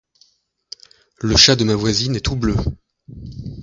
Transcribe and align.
Le 1.19 1.35
chat 1.37 1.55
de 1.55 1.63
ma 1.63 1.75
voisine 1.75 2.15
est 2.15 2.21
tout 2.25 2.35
bleu 2.35 2.55